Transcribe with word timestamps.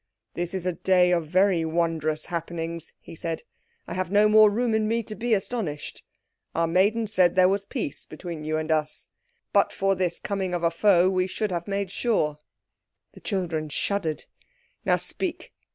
"This 0.33 0.55
is 0.55 0.65
a 0.65 0.73
day 0.73 1.11
of 1.11 1.27
very 1.27 1.63
wondrous 1.63 2.25
happenings," 2.25 2.93
he 2.99 3.13
said. 3.15 3.43
"I 3.87 3.93
have 3.93 4.09
no 4.09 4.27
more 4.27 4.49
room 4.49 4.73
in 4.73 4.87
me 4.87 5.03
to 5.03 5.13
be 5.13 5.35
astonished. 5.35 6.01
Our 6.55 6.65
maiden 6.65 7.05
said 7.05 7.35
there 7.35 7.47
was 7.47 7.65
peace 7.65 8.07
between 8.07 8.43
you 8.43 8.57
and 8.57 8.71
us. 8.71 9.09
But 9.53 9.71
for 9.71 9.93
this 9.93 10.19
coming 10.19 10.55
of 10.55 10.63
a 10.63 10.71
foe 10.71 11.07
we 11.07 11.27
should 11.27 11.51
have 11.51 11.67
made 11.67 11.91
sure." 11.91 12.39
The 13.11 13.19
children 13.19 13.69
shuddered. 13.69 14.25
"Now 14.85 14.97
speak. 14.97 15.53